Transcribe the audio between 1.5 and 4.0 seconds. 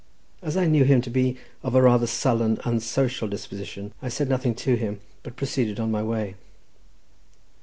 of a rather sullen, unsocial disposition,